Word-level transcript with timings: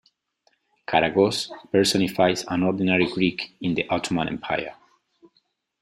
Karagoz 0.87 1.51
personifies 1.71 2.43
an 2.47 2.63
ordinary 2.63 3.05
Greek 3.05 3.55
in 3.61 3.75
the 3.75 3.87
Ottoman 3.89 4.29
Empire. 4.29 4.73